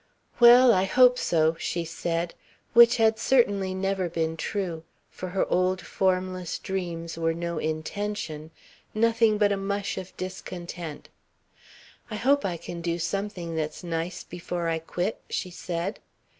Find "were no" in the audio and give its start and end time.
7.19-7.59